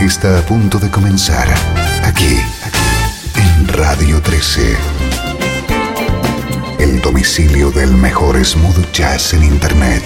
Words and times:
Está 0.00 0.38
a 0.38 0.42
punto 0.42 0.78
de 0.78 0.90
comenzar 0.90 1.48
aquí, 2.04 2.40
en 3.34 3.68
Radio 3.68 4.22
13. 4.22 4.76
El 6.78 7.00
domicilio 7.00 7.70
del 7.70 7.92
mejor 7.92 8.42
smooth 8.44 8.92
jazz 8.92 9.34
en 9.34 9.42
Internet. 9.42 10.02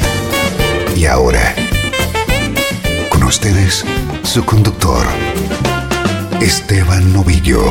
Y 0.97 1.05
ahora, 1.07 1.55
con 3.11 3.23
ustedes, 3.25 3.85
su 4.23 4.45
conductor, 4.45 5.07
Esteban 6.41 7.13
Novillo. 7.13 7.63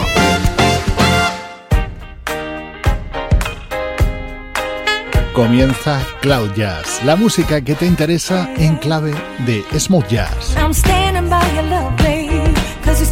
Comienza 5.34 6.06
Cloud 6.22 6.52
Jazz, 6.54 7.02
la 7.04 7.16
música 7.16 7.62
que 7.62 7.74
te 7.74 7.86
interesa 7.86 8.50
en 8.58 8.76
clave 8.78 9.14
de 9.46 9.64
smooth 9.80 10.08
jazz. 10.08 10.56
I'm 10.58 10.72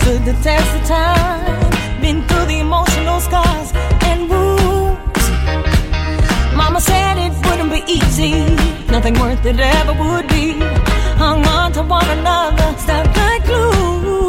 stood 0.01 0.23
the 0.25 0.33
test 0.41 0.69
of 0.77 0.83
time. 0.87 2.01
Been 2.01 2.19
through 2.27 2.45
the 2.45 2.59
emotional 2.59 3.19
scars 3.19 3.69
and 4.09 4.29
wounds. 4.29 5.23
Mama 6.55 6.79
said 6.79 7.17
it 7.17 7.33
wouldn't 7.45 7.71
be 7.71 7.81
easy, 7.97 8.33
nothing 8.87 9.15
worth 9.19 9.45
it 9.45 9.59
ever 9.59 9.93
would 10.03 10.27
be. 10.27 10.45
Hung 11.23 11.45
on 11.45 11.71
to 11.73 11.83
one 11.83 12.09
another, 12.17 12.67
stuck 12.77 13.07
like 13.15 13.43
glue. 13.45 14.28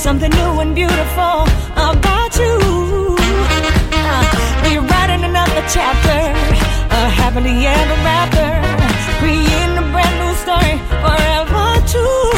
Something 0.00 0.30
new 0.30 0.60
and 0.60 0.74
beautiful 0.74 1.42
about 1.76 2.34
you. 2.38 2.56
Uh, 3.92 4.24
rewriting 4.64 5.24
another 5.24 5.62
chapter, 5.68 6.20
a 6.90 7.08
happily 7.20 7.66
ever 7.66 7.98
after, 8.20 8.48
creating 9.18 9.76
a 9.76 9.84
brand 9.92 10.16
new 10.22 10.34
story 10.36 10.78
forever 11.04 11.86
true. 11.86 12.29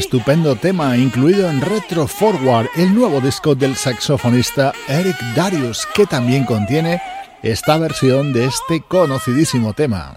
Estupendo 0.00 0.56
tema 0.56 0.96
incluido 0.96 1.50
en 1.50 1.60
Retro 1.60 2.06
Forward, 2.06 2.68
el 2.74 2.94
nuevo 2.94 3.20
disco 3.20 3.54
del 3.54 3.76
saxofonista 3.76 4.72
Eric 4.88 5.16
Darius, 5.36 5.86
que 5.94 6.06
también 6.06 6.46
contiene 6.46 7.02
esta 7.42 7.76
versión 7.76 8.32
de 8.32 8.46
este 8.46 8.80
conocidísimo 8.80 9.74
tema. 9.74 10.14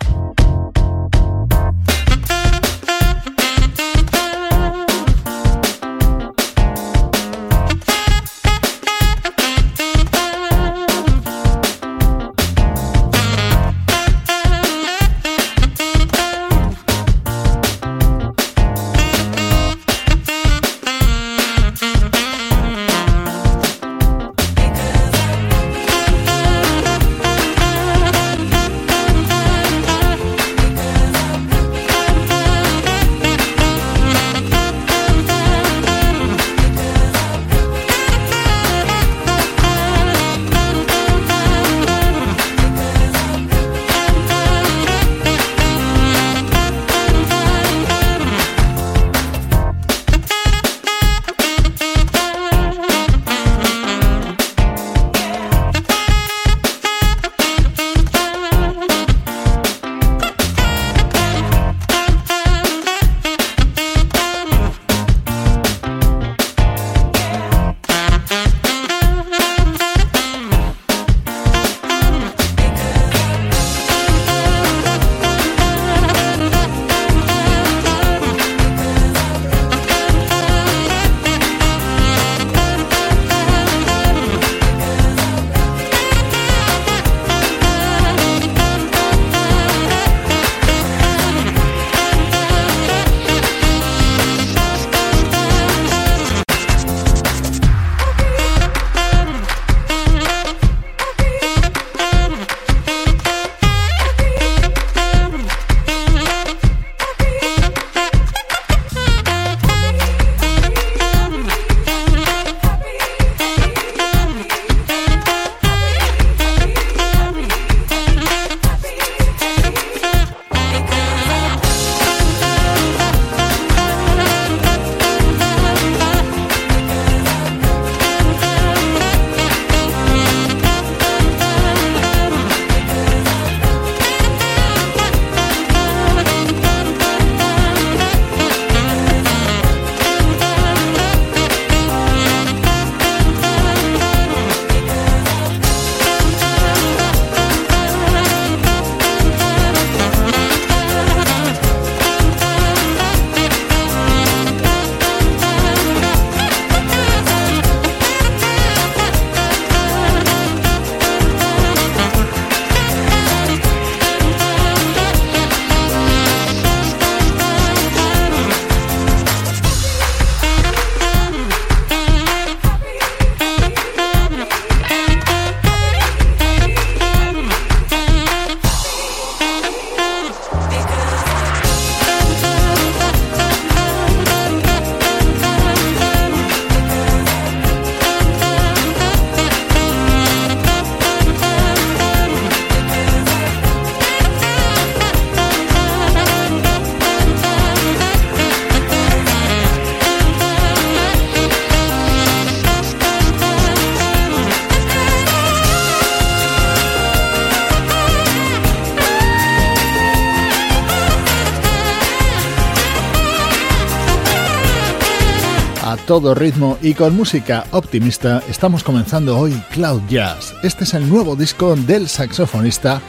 Todo 216.13 216.35
ritmo 216.35 216.77
y 216.79 216.93
con 216.93 217.15
música 217.15 217.65
optimista 217.71 218.43
estamos 218.47 218.83
comenzando 218.83 219.35
hoy 219.35 219.51
Cloud 219.71 220.03
Jazz. 220.07 220.53
Este 220.61 220.83
es 220.83 220.93
el 220.93 221.09
nuevo 221.09 221.35
disco 221.35 221.75
del 221.75 222.07
saxofonista 222.07 223.01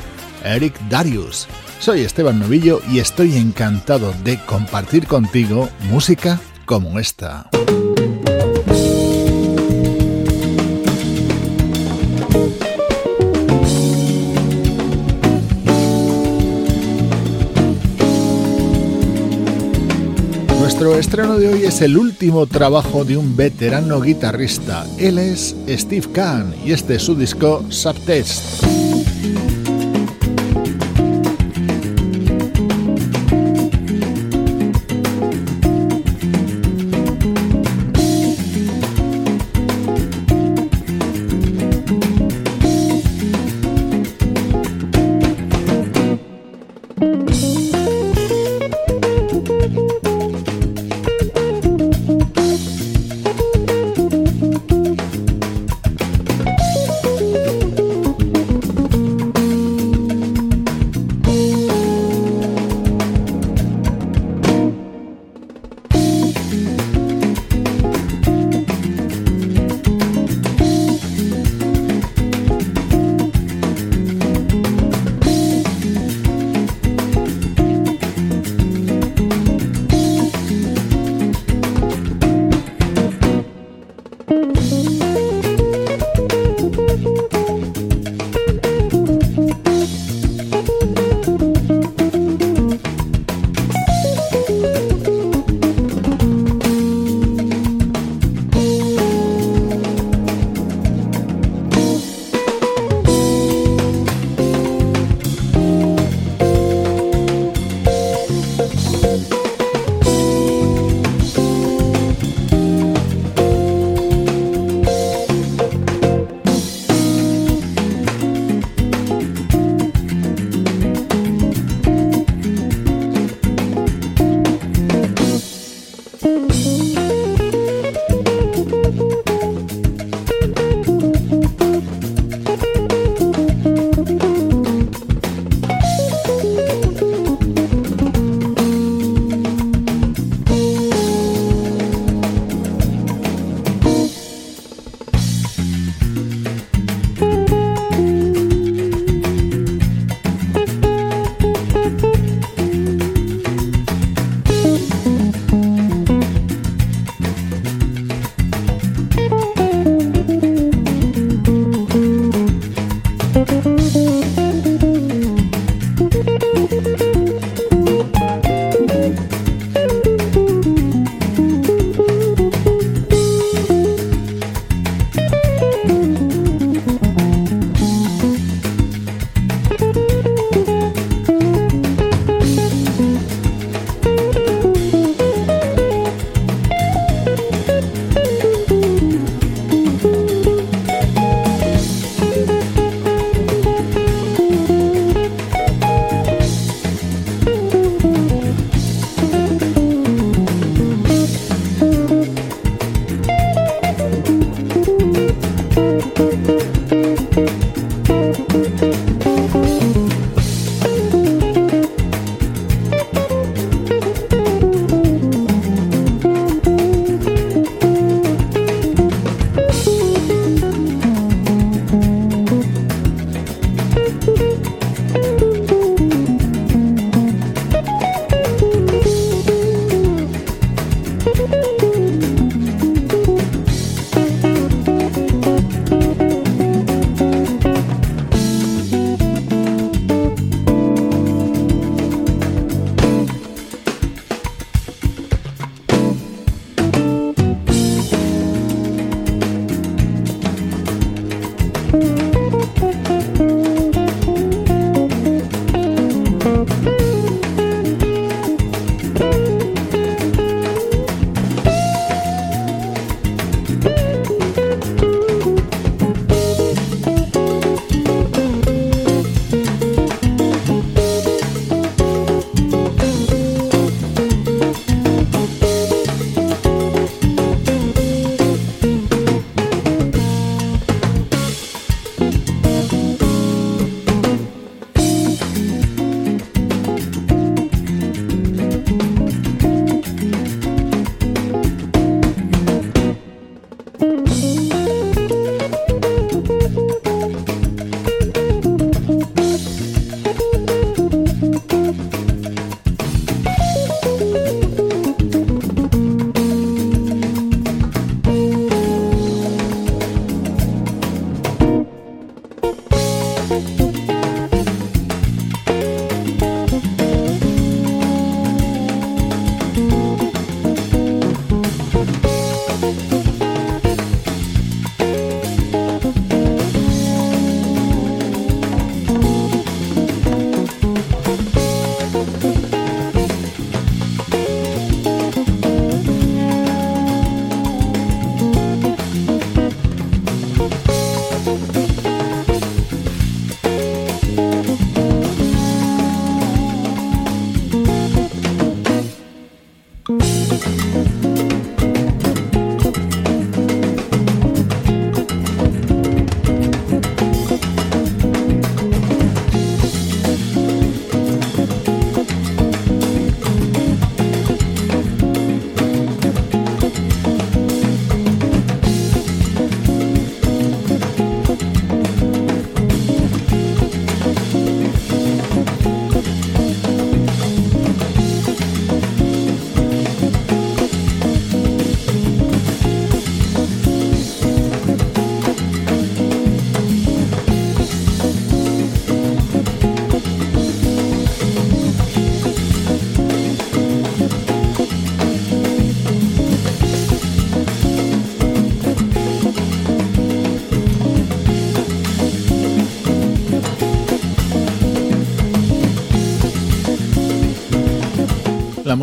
Eric 0.42 0.72
Darius. 0.88 1.46
Soy 1.80 2.00
Esteban 2.00 2.40
Novillo 2.40 2.80
y 2.90 3.00
estoy 3.00 3.36
encantado 3.36 4.14
de 4.24 4.42
compartir 4.46 5.06
contigo 5.06 5.68
música 5.90 6.40
como 6.64 6.98
esta. 6.98 7.50
Nuestro 20.84 21.00
estreno 21.00 21.38
de 21.38 21.48
hoy 21.48 21.64
es 21.64 21.80
el 21.80 21.96
último 21.96 22.46
trabajo 22.46 23.06
de 23.06 23.16
un 23.16 23.34
veterano 23.34 24.02
guitarrista. 24.02 24.86
Él 24.98 25.18
es 25.18 25.56
Steve 25.66 26.06
Kahn 26.12 26.54
y 26.62 26.72
este 26.72 26.96
es 26.96 27.02
su 27.02 27.14
disco 27.14 27.64
Subtest. 27.70 28.62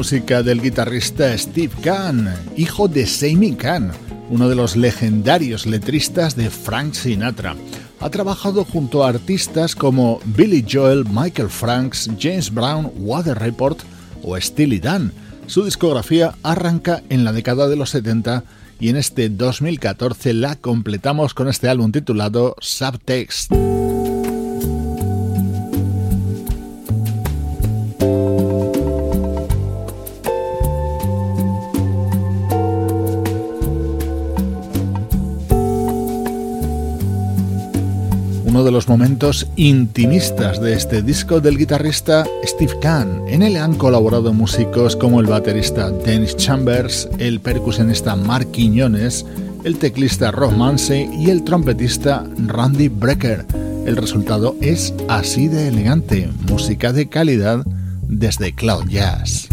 Música 0.01 0.41
del 0.41 0.63
guitarrista 0.63 1.37
Steve 1.37 1.75
Kahn, 1.83 2.27
hijo 2.57 2.87
de 2.87 3.05
Sammy 3.05 3.53
Kahn, 3.53 3.91
uno 4.31 4.49
de 4.49 4.55
los 4.55 4.75
legendarios 4.75 5.67
letristas 5.67 6.35
de 6.35 6.49
Frank 6.49 6.95
Sinatra. 6.95 7.55
Ha 7.99 8.09
trabajado 8.09 8.65
junto 8.65 9.03
a 9.03 9.09
artistas 9.09 9.75
como 9.75 10.19
Billy 10.25 10.65
Joel, 10.67 11.05
Michael 11.05 11.49
Franks, 11.49 12.09
James 12.19 12.51
Brown, 12.51 12.91
Weather 12.95 13.37
Report 13.37 13.77
o 14.23 14.41
Steely 14.41 14.79
Dan. 14.79 15.13
Su 15.45 15.63
discografía 15.65 16.33
arranca 16.41 17.03
en 17.09 17.23
la 17.23 17.31
década 17.31 17.67
de 17.67 17.75
los 17.75 17.91
70 17.91 18.43
y 18.79 18.89
en 18.89 18.95
este 18.95 19.29
2014 19.29 20.33
la 20.33 20.55
completamos 20.55 21.35
con 21.35 21.47
este 21.47 21.69
álbum 21.69 21.91
titulado 21.91 22.55
Subtext. 22.59 23.51
Momentos 38.91 39.47
intimistas 39.55 40.59
de 40.59 40.73
este 40.73 41.01
disco 41.01 41.39
del 41.39 41.57
guitarrista 41.57 42.25
Steve 42.43 42.77
Kahn. 42.81 43.23
En 43.25 43.41
él 43.41 43.55
han 43.55 43.75
colaborado 43.75 44.33
músicos 44.33 44.97
como 44.97 45.21
el 45.21 45.27
baterista 45.27 45.89
Dennis 45.89 46.35
Chambers, 46.35 47.07
el 47.17 47.39
percusionista 47.39 48.17
Mark 48.17 48.51
Quiñones, 48.51 49.25
el 49.63 49.77
teclista 49.77 50.31
Rob 50.31 50.51
Mansey 50.57 51.09
y 51.17 51.29
el 51.29 51.45
trompetista 51.45 52.25
Randy 52.47 52.89
Brecker. 52.89 53.45
El 53.85 53.95
resultado 53.95 54.57
es 54.59 54.93
así 55.07 55.47
de 55.47 55.69
elegante, 55.69 56.29
música 56.49 56.91
de 56.91 57.07
calidad 57.07 57.65
desde 58.09 58.53
Cloud 58.53 58.89
Jazz. 58.89 59.47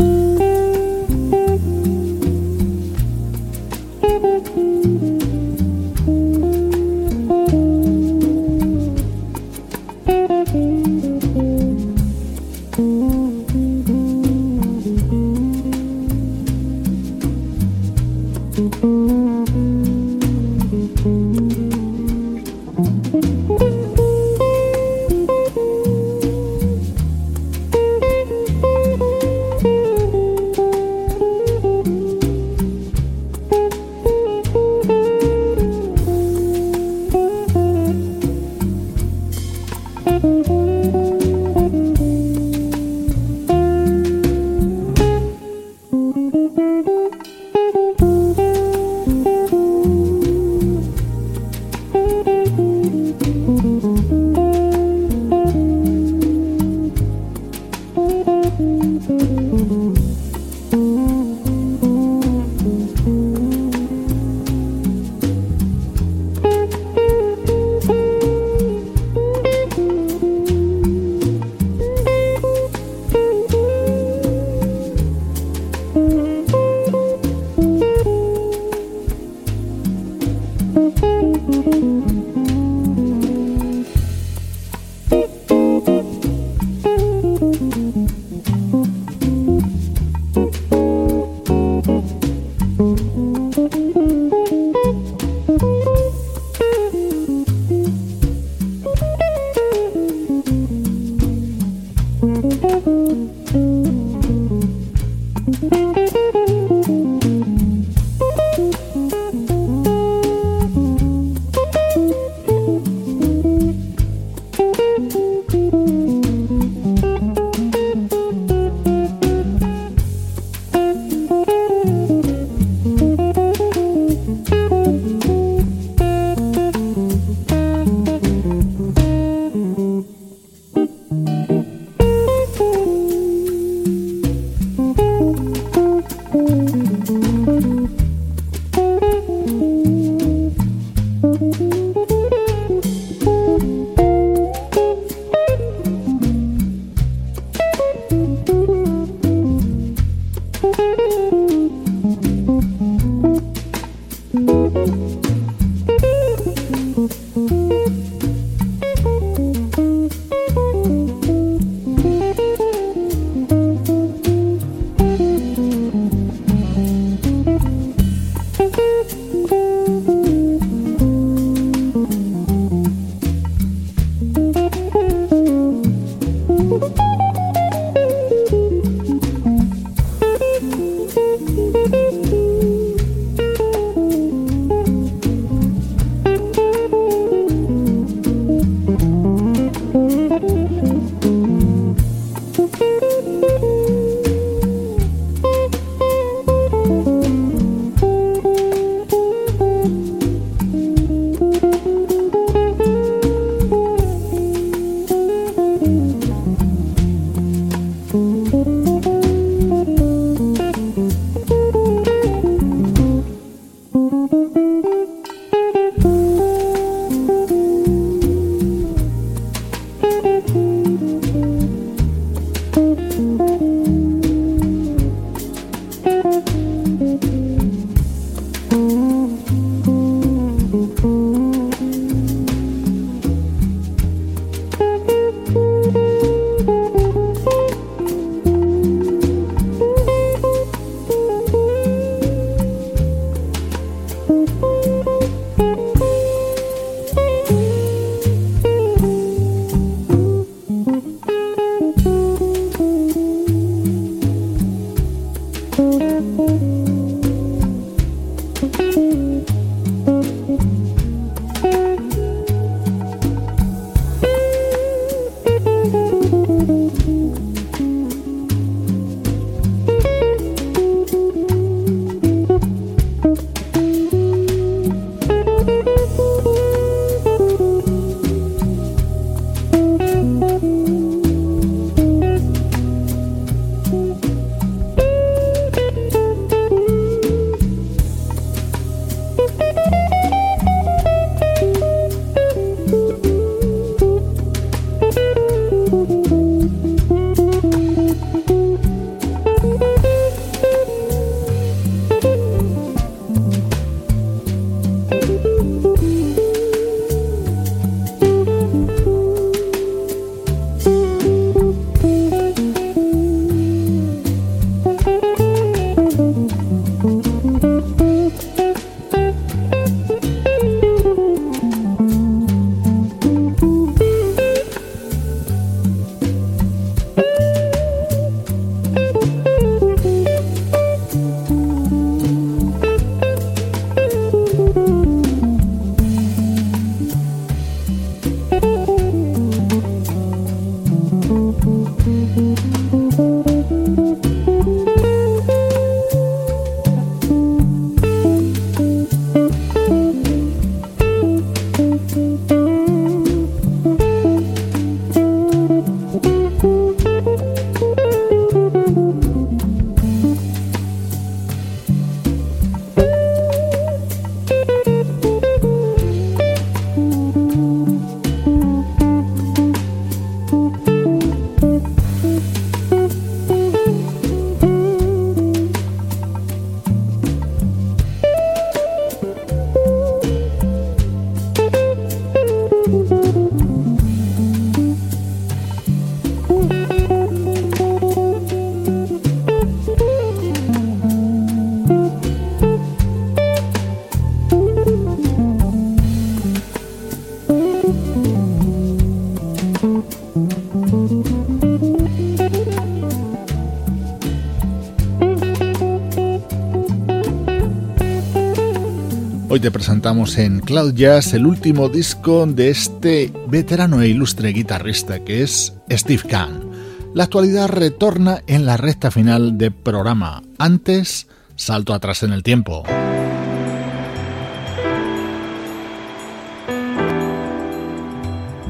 Presentamos 409.88 410.36
en 410.36 410.60
Cloud 410.60 410.92
Jazz 410.92 411.32
el 411.32 411.46
último 411.46 411.88
disco 411.88 412.44
de 412.44 412.68
este 412.68 413.32
veterano 413.48 414.02
e 414.02 414.08
ilustre 414.08 414.50
guitarrista 414.50 415.24
que 415.24 415.42
es 415.42 415.72
Steve 415.90 416.24
Kahn. 416.28 416.70
La 417.14 417.24
actualidad 417.24 417.68
retorna 417.68 418.42
en 418.46 418.66
la 418.66 418.76
recta 418.76 419.10
final 419.10 419.56
del 419.56 419.72
programa. 419.72 420.42
Antes, 420.58 421.26
salto 421.56 421.94
atrás 421.94 422.22
en 422.22 422.34
el 422.34 422.42
tiempo. 422.42 422.82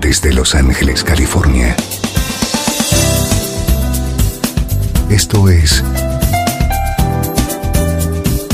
Desde 0.01 0.33
Los 0.33 0.55
Ángeles, 0.55 1.03
California. 1.03 1.75
Esto 5.11 5.49
es 5.49 5.83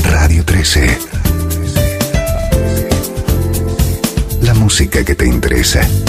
Radio 0.03 0.43
13. 0.43 1.04
Que 5.03 5.15
te 5.15 5.25
interesa. 5.25 6.04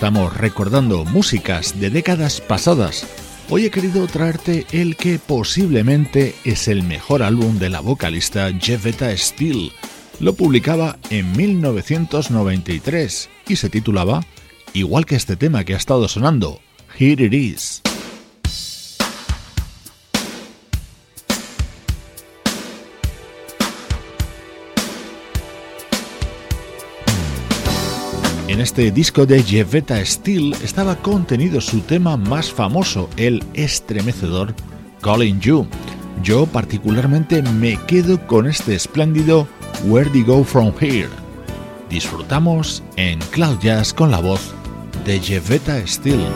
Estamos 0.00 0.34
recordando 0.34 1.04
músicas 1.04 1.78
de 1.78 1.90
décadas 1.90 2.40
pasadas. 2.40 3.06
Hoy 3.50 3.66
he 3.66 3.70
querido 3.70 4.06
traerte 4.06 4.66
el 4.72 4.96
que 4.96 5.18
posiblemente 5.18 6.34
es 6.42 6.68
el 6.68 6.82
mejor 6.82 7.22
álbum 7.22 7.58
de 7.58 7.68
la 7.68 7.80
vocalista 7.80 8.50
Jeffetta 8.58 9.14
Steele. 9.14 9.72
Lo 10.18 10.32
publicaba 10.32 10.96
en 11.10 11.30
1993 11.36 13.28
y 13.46 13.56
se 13.56 13.68
titulaba, 13.68 14.24
igual 14.72 15.04
que 15.04 15.16
este 15.16 15.36
tema 15.36 15.64
que 15.64 15.74
ha 15.74 15.76
estado 15.76 16.08
sonando, 16.08 16.62
Here 16.98 17.26
It 17.26 17.34
Is. 17.34 17.82
En 28.60 28.64
este 28.64 28.90
disco 28.90 29.24
de 29.24 29.42
Jevetta 29.42 30.04
Steele 30.04 30.54
estaba 30.62 30.94
contenido 30.96 31.62
su 31.62 31.80
tema 31.80 32.18
más 32.18 32.52
famoso, 32.52 33.08
el 33.16 33.42
estremecedor 33.54 34.54
Calling 35.00 35.40
You. 35.40 35.66
Yo 36.22 36.44
particularmente 36.44 37.40
me 37.40 37.78
quedo 37.86 38.20
con 38.26 38.46
este 38.46 38.74
espléndido 38.74 39.48
Where 39.86 40.10
Do 40.10 40.16
You 40.18 40.26
Go 40.26 40.44
From 40.44 40.74
Here. 40.78 41.08
Disfrutamos 41.88 42.82
en 42.96 43.18
Cloud 43.30 43.60
Jazz 43.60 43.94
con 43.94 44.10
la 44.10 44.20
voz 44.20 44.52
de 45.06 45.18
Jevetta 45.20 45.80
Steele. 45.86 46.28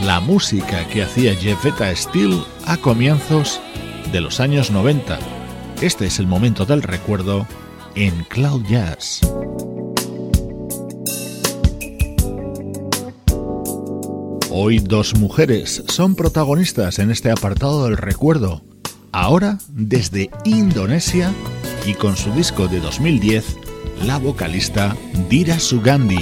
La 0.00 0.20
música 0.20 0.86
que 0.88 1.02
hacía 1.02 1.34
Jeffetta 1.34 1.94
Steele 1.94 2.42
a 2.66 2.76
comienzos 2.76 3.60
de 4.12 4.20
los 4.20 4.40
años 4.40 4.70
90. 4.70 5.18
Este 5.80 6.06
es 6.06 6.18
el 6.18 6.26
momento 6.26 6.64
del 6.64 6.82
recuerdo 6.82 7.46
en 7.94 8.24
Cloud 8.24 8.64
Jazz. 8.66 9.20
Hoy 14.50 14.78
dos 14.78 15.16
mujeres 15.16 15.82
son 15.88 16.14
protagonistas 16.14 16.98
en 16.98 17.10
este 17.10 17.30
apartado 17.30 17.84
del 17.84 17.96
recuerdo. 17.96 18.62
Ahora 19.12 19.58
desde 19.68 20.30
Indonesia 20.44 21.32
y 21.86 21.94
con 21.94 22.16
su 22.16 22.32
disco 22.32 22.68
de 22.68 22.80
2010, 22.80 23.56
la 24.04 24.18
vocalista 24.18 24.96
Dira 25.28 25.58
Sugandi. 25.58 26.18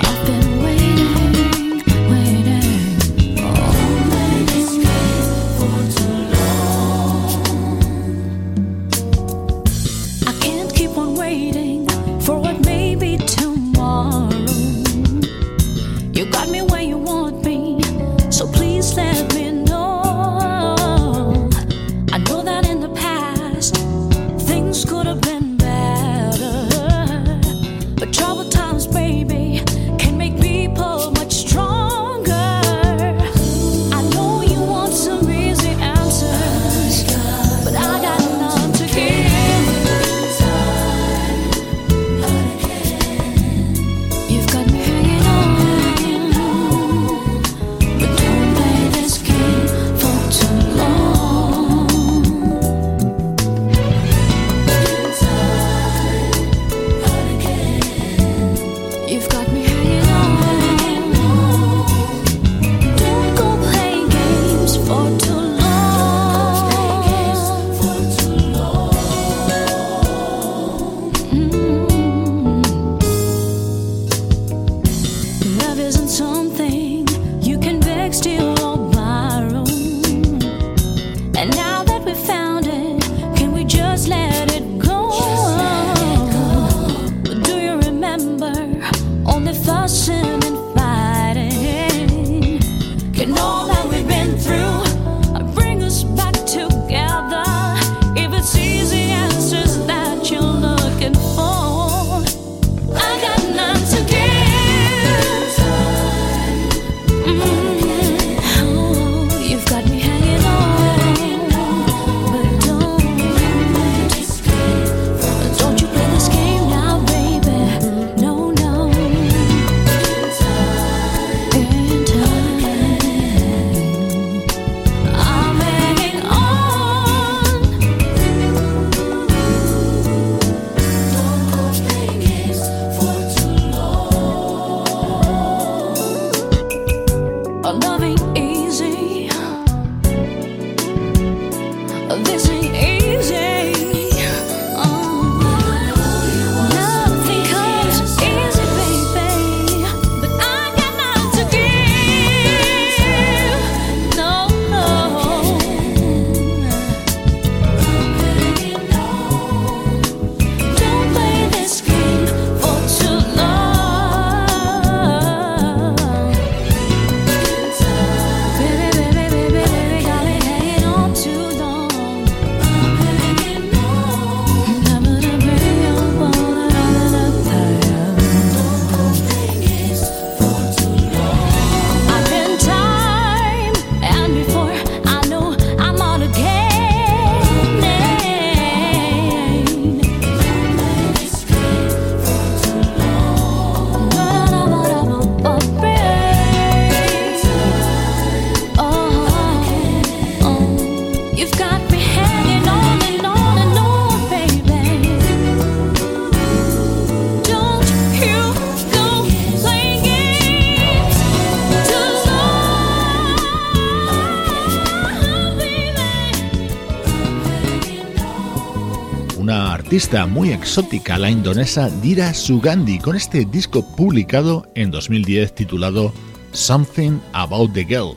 Artista 219.93 220.25
muy 220.25 220.53
exótica, 220.53 221.19
la 221.19 221.29
indonesa 221.29 221.91
Dira 221.91 222.33
Sugandi, 222.33 222.99
con 222.99 223.15
este 223.15 223.45
disco 223.45 223.85
publicado 223.95 224.67
en 224.75 224.91
2010 224.91 225.55
titulado 225.55 226.15
Something 226.53 227.19
About 227.35 227.75
the 227.75 227.85
Girl. 227.85 228.15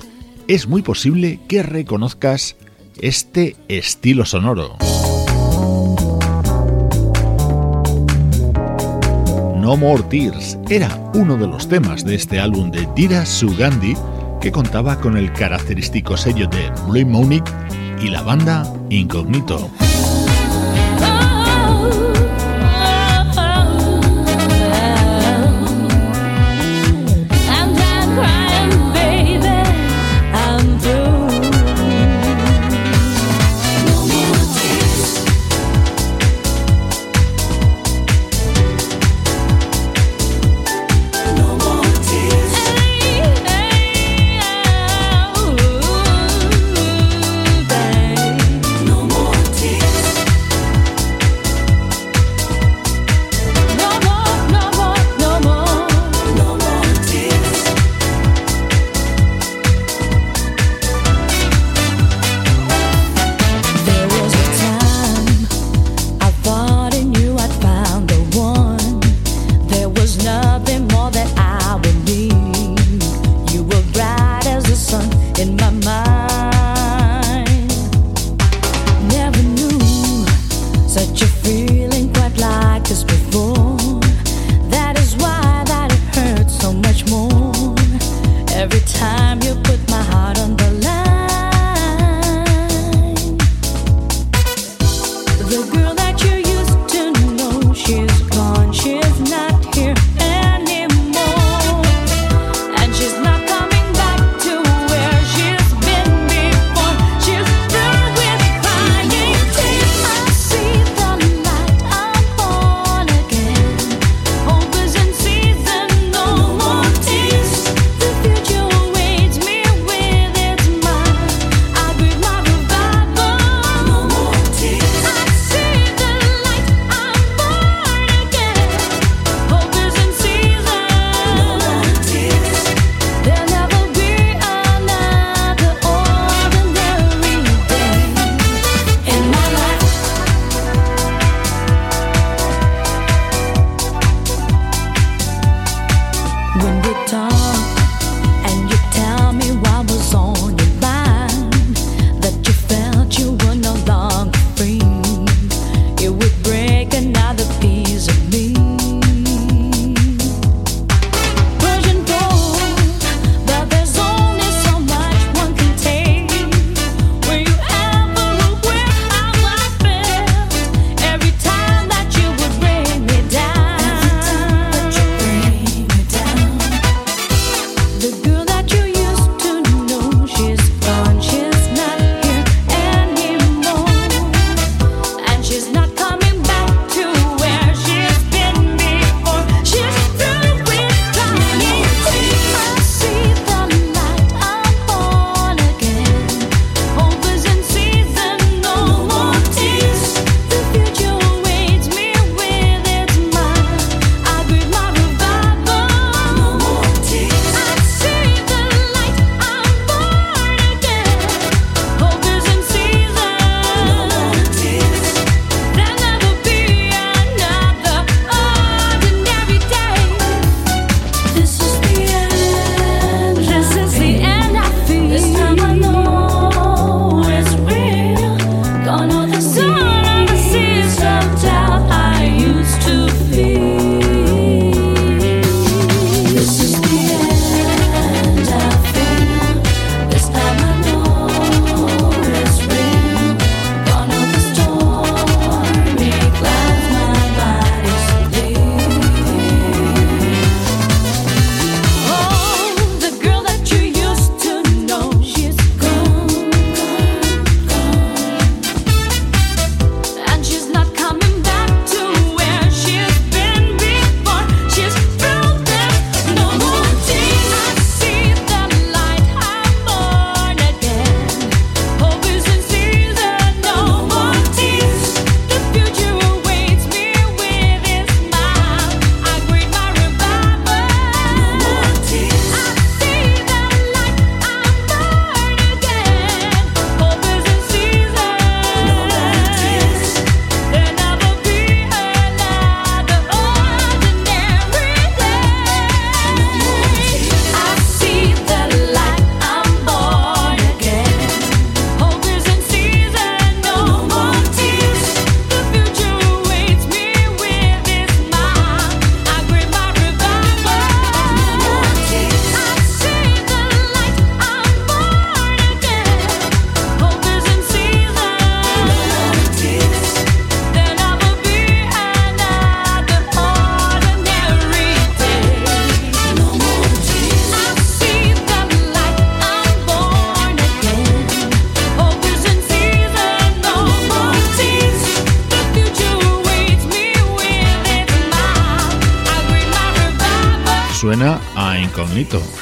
Es 0.48 0.70
muy 0.70 0.82
posible 0.82 1.42
que 1.50 1.64
reconozcas 1.64 2.56
este 3.02 3.58
estilo 3.68 4.24
sonoro. 4.24 4.78
No 9.58 9.76
More 9.76 10.04
Tears 10.04 10.58
era 10.70 11.12
uno 11.14 11.36
de 11.36 11.48
los 11.48 11.68
temas 11.68 12.06
de 12.06 12.16
este 12.16 12.40
álbum 12.40 12.72
de 12.72 12.88
Dira 12.96 13.26
Sugandi 13.26 13.98
que 14.40 14.54
contaba 14.54 14.98
con 15.02 15.18
el 15.18 15.34
característico 15.34 16.16
sello 16.16 16.48
de 16.48 16.72
Blue 16.88 17.06
Monique 17.06 17.52
y 18.02 18.08
la 18.08 18.22
banda 18.22 18.64
Incognito. 18.90 19.70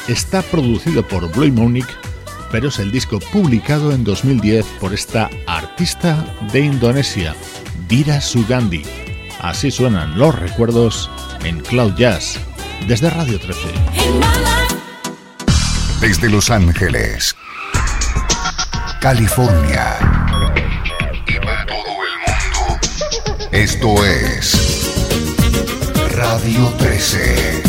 Está 0.08 0.42
producido 0.42 1.06
por 1.06 1.30
Bloy 1.30 1.52
Monic, 1.52 1.86
pero 2.50 2.70
es 2.70 2.80
el 2.80 2.90
disco 2.90 3.20
publicado 3.20 3.92
en 3.92 4.02
2010 4.02 4.66
por 4.80 4.92
esta 4.92 5.30
artista 5.46 6.26
de 6.52 6.58
Indonesia, 6.58 7.36
Dira 7.86 8.20
Sugandi. 8.20 8.82
Así 9.40 9.70
suenan 9.70 10.18
los 10.18 10.36
recuerdos 10.36 11.08
en 11.44 11.60
Cloud 11.60 11.94
Jazz, 11.94 12.36
desde 12.88 13.10
Radio 13.10 13.38
13. 13.38 13.60
Desde 16.00 16.28
Los 16.30 16.50
Ángeles, 16.50 17.36
California 19.00 19.98
y 21.28 21.38
para 21.38 21.64
todo 21.64 21.76
el 21.78 22.18
mundo, 22.26 22.80
esto 23.52 24.04
es 24.04 24.90
Radio 26.12 26.72
13. 26.78 27.63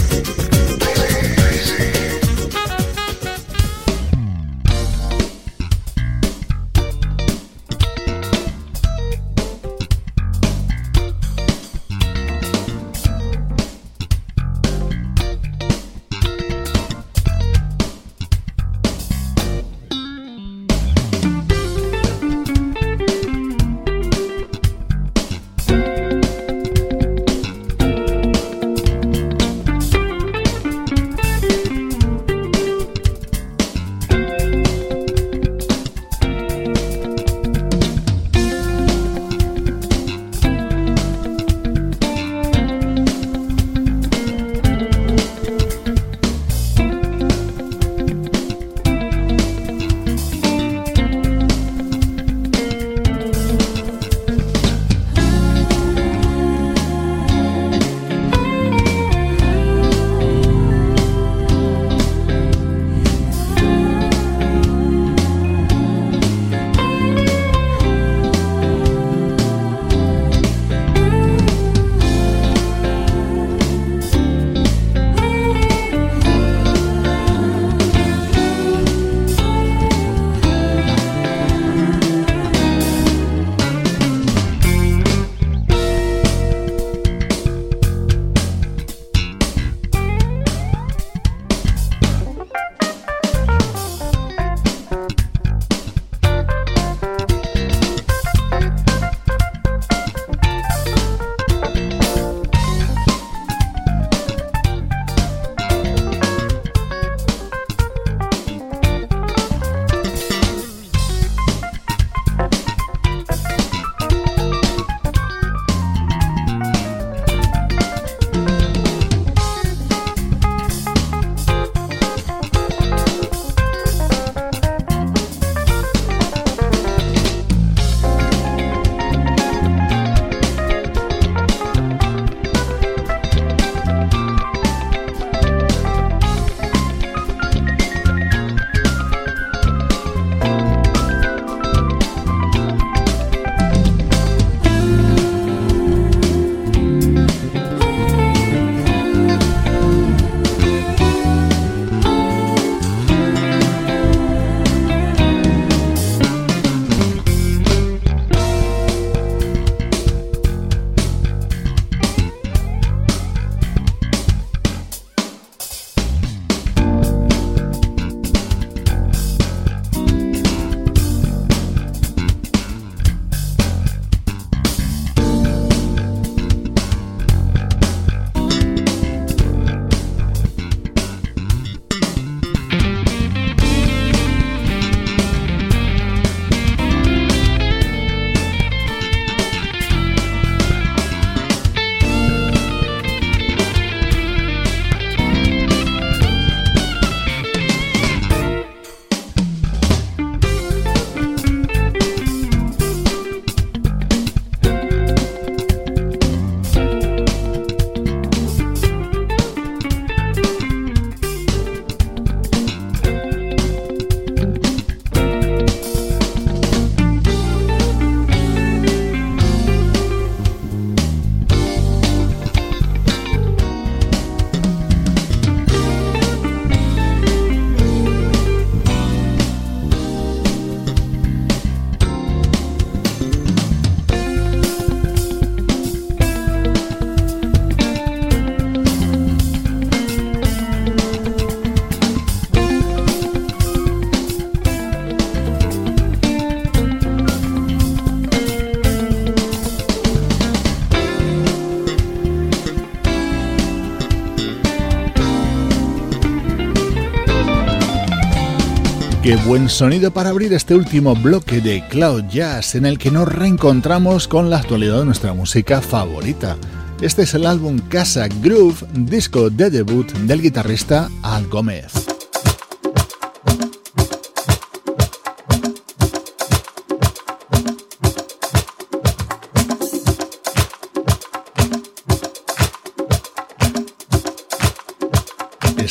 Buen 259.43 259.69
sonido 259.69 260.11
para 260.11 260.29
abrir 260.29 260.53
este 260.53 260.73
último 260.73 261.15
bloque 261.15 261.61
de 261.61 261.83
Cloud 261.87 262.23
Jazz 262.29 262.75
en 262.75 262.85
el 262.85 262.97
que 262.97 263.11
nos 263.11 263.27
reencontramos 263.27 264.27
con 264.27 264.49
la 264.49 264.57
actualidad 264.57 264.99
de 264.99 265.05
nuestra 265.05 265.33
música 265.33 265.81
favorita. 265.81 266.57
Este 267.01 267.23
es 267.23 267.33
el 267.33 267.45
álbum 267.45 267.79
Casa 267.79 268.27
Groove, 268.27 268.85
disco 268.93 269.49
de 269.49 269.69
debut 269.69 270.11
del 270.11 270.41
guitarrista 270.41 271.09
Al 271.21 271.47
Gómez. 271.47 272.04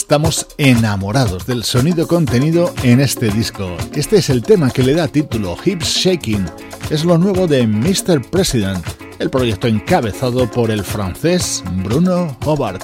Estamos 0.05 0.47
enamorados 0.59 1.47
del 1.47 1.65
sonido 1.65 2.07
contenido 2.07 2.75
en 2.83 3.01
este 3.01 3.31
disco. 3.31 3.75
Este 3.95 4.19
es 4.19 4.29
el 4.29 4.43
tema 4.43 4.71
que 4.71 4.83
le 4.83 4.93
da 4.93 5.09
título 5.09 5.57
Hips 5.65 5.87
Shaking. 5.87 6.45
Es 6.91 7.07
lo 7.07 7.17
nuevo 7.17 7.47
de 7.47 7.67
Mr. 7.67 8.21
President, 8.31 8.85
el 9.19 9.31
proyecto 9.31 9.67
encabezado 9.67 10.47
por 10.51 10.71
el 10.71 10.85
francés 10.85 11.65
Bruno 11.83 12.37
Hobart. 12.45 12.83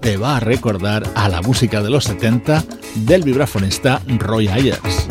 Te 0.00 0.16
va 0.16 0.38
a 0.38 0.40
recordar 0.40 1.06
a 1.14 1.28
la 1.28 1.42
música 1.42 1.82
de 1.82 1.90
los 1.90 2.04
70 2.04 2.64
del 2.94 3.24
vibrafonista 3.24 4.00
Roy 4.18 4.48
Ayers. 4.48 5.06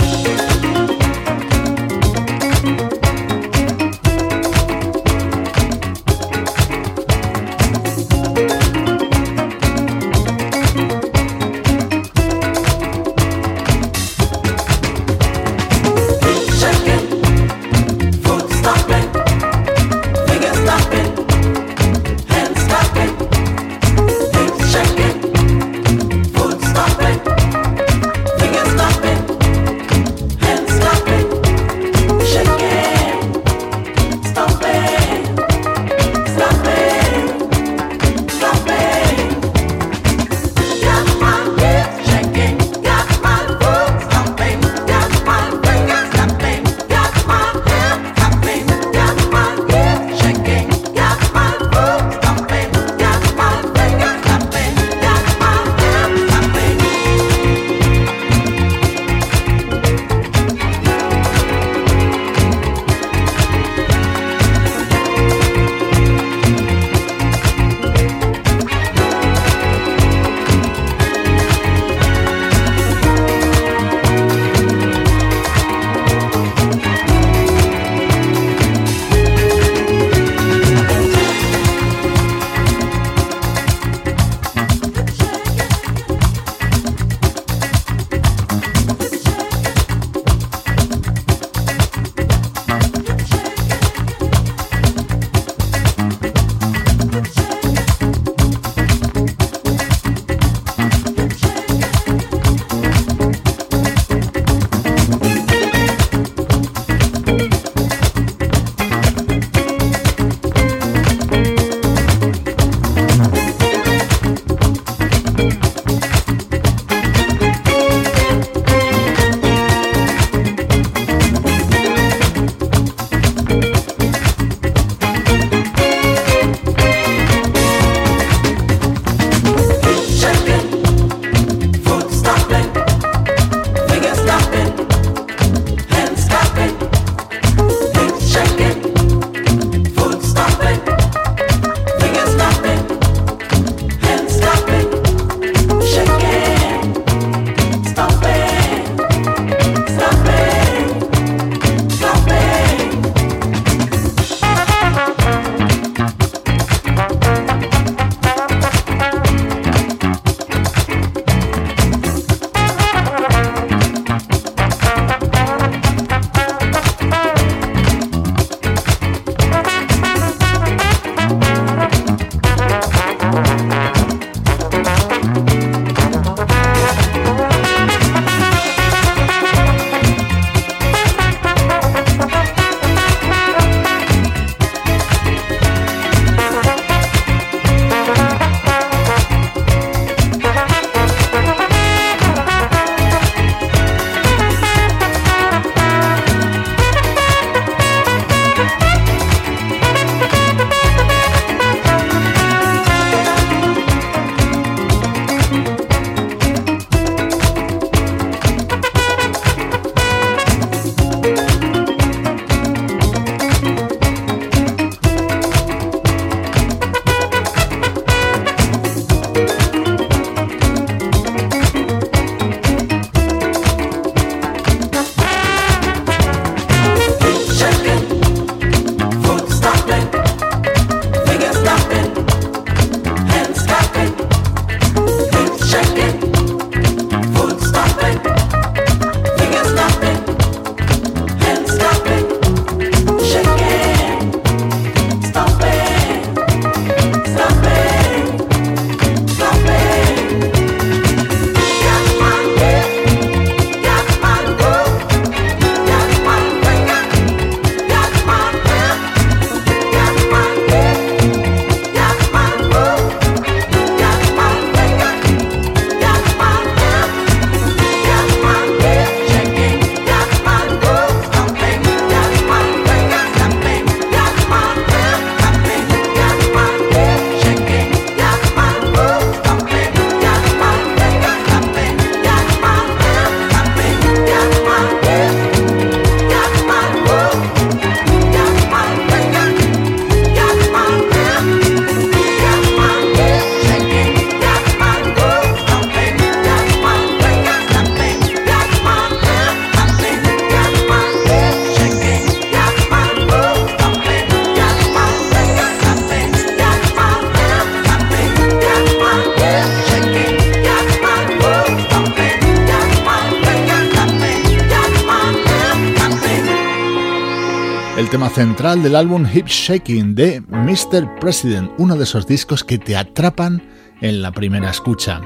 Central 318.34 318.81
del 318.81 318.95
álbum 318.95 319.27
Hip 319.31 319.45
Shaking 319.47 320.15
de 320.15 320.41
Mr. 320.49 321.19
President, 321.19 321.71
uno 321.77 321.95
de 321.95 322.03
esos 322.03 322.25
discos 322.25 322.63
que 322.63 322.79
te 322.79 322.95
atrapan 322.95 323.61
en 324.01 324.23
la 324.23 324.31
primera 324.31 324.71
escucha. 324.71 325.21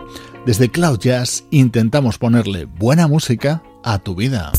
Desde 0.46 0.70
Cloud 0.70 1.00
Jazz 1.00 1.46
intentamos 1.50 2.18
ponerle 2.18 2.66
buena 2.66 3.08
música 3.08 3.64
a 3.84 4.00
tu 4.00 4.14
vida. 4.14 4.52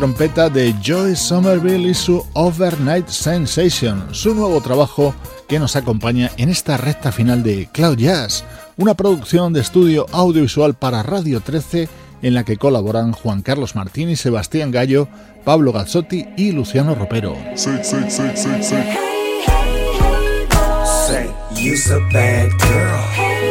Trompeta 0.00 0.48
de 0.48 0.74
Joy 0.80 1.14
Somerville 1.14 1.90
y 1.90 1.92
su 1.92 2.24
Overnight 2.32 3.06
Sensation, 3.08 4.02
su 4.12 4.34
nuevo 4.34 4.58
trabajo 4.62 5.14
que 5.46 5.58
nos 5.58 5.76
acompaña 5.76 6.30
en 6.38 6.48
esta 6.48 6.78
recta 6.78 7.12
final 7.12 7.42
de 7.42 7.68
Cloud 7.70 7.98
Jazz, 7.98 8.42
una 8.78 8.94
producción 8.94 9.52
de 9.52 9.60
estudio 9.60 10.06
audiovisual 10.10 10.72
para 10.72 11.02
Radio 11.02 11.42
13 11.42 11.90
en 12.22 12.32
la 12.32 12.44
que 12.44 12.56
colaboran 12.56 13.12
Juan 13.12 13.42
Carlos 13.42 13.74
Martín 13.74 14.08
y 14.08 14.16
Sebastián 14.16 14.70
Gallo, 14.70 15.06
Pablo 15.44 15.70
Gazzotti 15.70 16.28
y 16.34 16.52
Luciano 16.52 16.94
Ropero. 16.94 17.36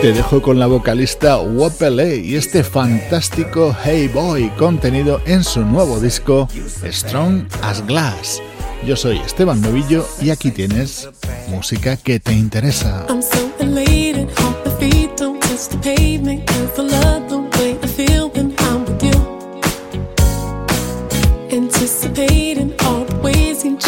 Te 0.01 0.13
dejo 0.13 0.41
con 0.41 0.59
la 0.59 0.67
vocalista 0.67 1.41
Wopele 1.41 2.15
y 2.15 2.35
este 2.35 2.63
fantástico 2.63 3.75
Hey 3.83 4.07
Boy 4.07 4.49
contenido 4.51 5.19
en 5.25 5.43
su 5.43 5.59
nuevo 5.65 5.99
disco 5.99 6.47
Strong 6.89 7.47
as 7.61 7.85
Glass. 7.85 8.41
Yo 8.85 8.95
soy 8.95 9.17
Esteban 9.17 9.59
Novillo 9.61 10.07
y 10.21 10.29
aquí 10.29 10.51
tienes 10.51 11.09
música 11.49 11.97
que 11.97 12.21
te 12.21 12.31
interesa. 12.31 13.07
All 13.09 13.21
the 13.59 13.65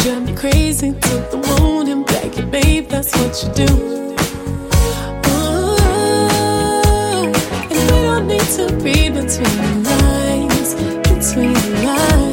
you 0.04 0.34
crazy 0.34 0.90
the 0.90 1.38
moon 1.48 1.88
and 1.88 2.04
back, 2.04 2.50
babe. 2.50 2.88
That's 2.88 3.14
what 3.16 3.42
you 3.42 3.66
do. 3.66 4.11
To 8.56 8.74
read 8.82 9.14
between 9.14 9.82
the 9.82 9.98
lines, 10.02 10.74
between 11.02 11.52
the 11.52 11.82
lines. 11.86 12.31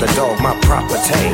The 0.00 0.06
dog, 0.16 0.40
my 0.40 0.58
property. 0.60 1.28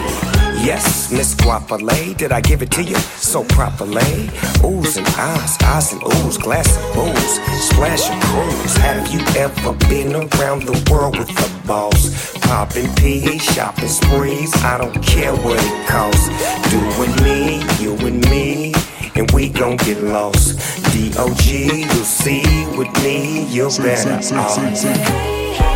Yes, 0.60 1.12
Miss 1.12 1.36
Guapale, 1.36 2.16
did 2.16 2.32
I 2.32 2.40
give 2.40 2.62
it 2.62 2.72
to 2.72 2.82
you 2.82 2.96
so 2.96 3.44
properly? 3.44 4.28
Oohs 4.66 4.96
and 4.96 5.06
ahs, 5.16 5.56
ahs 5.62 5.92
and 5.92 6.02
oohs, 6.02 6.42
glass 6.42 6.66
of 6.76 6.94
booze, 6.94 7.34
splash 7.62 8.10
and 8.10 8.20
cruise. 8.24 8.76
Have 8.78 9.06
you 9.12 9.20
ever 9.36 9.72
been 9.88 10.14
around 10.16 10.64
the 10.64 10.76
world 10.90 11.16
with 11.16 11.28
the 11.28 11.66
boss? 11.66 12.34
Popping 12.40 12.88
PA, 12.96 13.38
shopping 13.38 13.88
sprees, 13.88 14.52
I 14.64 14.78
don't 14.78 15.00
care 15.00 15.34
what 15.36 15.60
it 15.62 15.86
costs. 15.86 16.26
Doing 16.70 17.14
me, 17.22 17.62
you 17.78 17.94
and 18.04 18.20
me 18.28 18.74
and 19.14 19.30
we 19.30 19.48
gon' 19.48 19.76
get 19.76 20.02
lost. 20.02 20.58
D-O-G, 20.92 21.82
you'll 21.82 22.04
see 22.04 22.42
with 22.76 22.92
me, 23.04 23.44
you're 23.44 23.70
better 23.70 24.36
off 24.36 25.75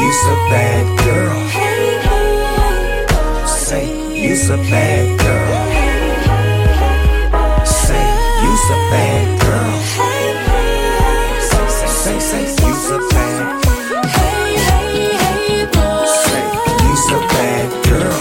you's 0.00 0.22
a 0.24 0.36
bad 0.50 0.86
girl. 1.04 1.38
Hey, 1.48 2.00
hey. 2.06 3.46
Say 3.46 3.86
you's 4.22 4.50
a 4.50 4.56
bad 4.56 5.06
girl. 5.20 5.54
Hey, 5.76 6.00
hey. 6.28 7.64
Say 7.64 8.06
you's 8.42 8.66
a 8.76 8.78
bad 8.92 9.26
girl. 9.44 9.72
Hey, 9.98 10.26
hey. 10.48 10.74
Say, 12.02 12.18
say, 12.18 12.44
you's 12.66 12.90
a 12.90 12.98
bad. 13.10 13.20
A 17.10 17.18
bad 17.26 17.68
girl. 17.84 18.20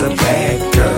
A 0.00 0.08
bad 0.10 0.74
girl. 0.74 0.97